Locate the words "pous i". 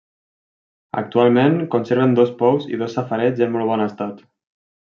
2.41-2.81